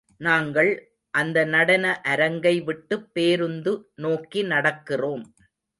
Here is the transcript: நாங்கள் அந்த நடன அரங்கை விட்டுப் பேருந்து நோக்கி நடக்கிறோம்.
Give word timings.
நாங்கள் 0.21 0.71
அந்த 1.13 1.43
நடன 1.45 1.85
அரங்கை 2.03 2.61
விட்டுப் 2.61 3.13
பேருந்து 3.13 3.73
நோக்கி 3.95 4.43
நடக்கிறோம். 4.43 5.25